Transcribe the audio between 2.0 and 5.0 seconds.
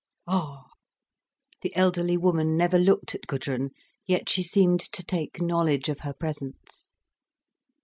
woman never looked at Gudrun, yet she seemed